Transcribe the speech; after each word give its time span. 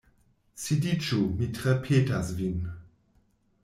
Sidiĝu, 0.63 1.19
mi 1.41 1.51
tre 1.59 1.77
petas 1.87 2.35
vin. 2.43 2.61